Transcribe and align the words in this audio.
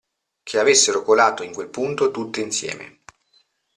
Che 0.41 0.57
avessero 0.57 1.03
colato 1.03 1.43
in 1.43 1.53
quel 1.53 1.67
punto 1.69 2.09
tutte 2.09 2.41
insieme. 2.41 3.01